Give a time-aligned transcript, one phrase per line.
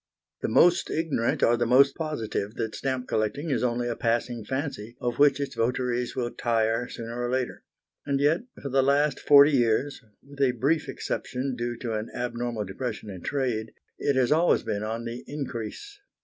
[0.41, 4.97] The most ignorant are the most positive that stamp collecting is only a passing fancy
[4.99, 7.61] of which its votaries will tire, sooner or later;
[8.03, 12.65] and yet for the last forty years, with a brief exception, due to an abnormal
[12.65, 15.99] depression in trade, it has always been on the increase.